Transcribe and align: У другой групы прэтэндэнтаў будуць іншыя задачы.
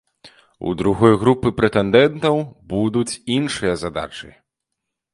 У 0.69 0.71
другой 0.79 1.13
групы 1.25 1.51
прэтэндэнтаў 1.59 2.41
будуць 2.75 3.09
іншыя 3.39 3.73
задачы. 3.87 4.37